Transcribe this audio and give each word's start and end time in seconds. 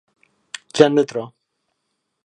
Gent 0.79 0.97
de 1.01 1.05
tro. 1.13 1.27